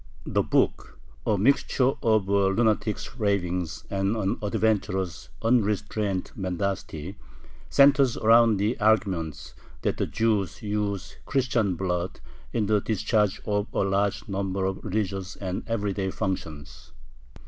The 0.25 0.41
book, 0.41 0.97
a 1.27 1.37
mixture 1.37 1.91
of 2.01 2.27
a 2.27 2.47
lunatic's 2.47 3.17
ravings 3.19 3.85
and 3.91 4.15
an 4.17 4.39
adventurer's 4.41 5.29
unrestrained 5.43 6.31
mendacity, 6.35 7.17
centers 7.69 8.17
around 8.17 8.57
the 8.57 8.79
argument, 8.79 9.53
that 9.83 9.97
the 9.97 10.07
Jews 10.07 10.63
use 10.63 11.17
Christian 11.27 11.75
blood 11.75 12.19
in 12.51 12.65
the 12.65 12.81
discharge 12.81 13.41
of 13.45 13.67
a 13.73 13.81
large 13.81 14.27
number 14.27 14.65
of 14.65 14.83
religious 14.83 15.35
and 15.35 15.61
everyday 15.67 16.09
functions. 16.09 16.93